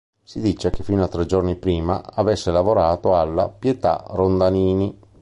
Si 0.23 0.39
dice 0.41 0.71
che 0.71 0.81
fino 0.81 1.03
a 1.03 1.07
tre 1.07 1.27
giorni 1.27 1.55
prima 1.55 2.01
avesse 2.13 2.49
lavorato 2.49 3.15
alla 3.19 3.49
"Pietà 3.49 4.03
Rondanini". 4.07 4.97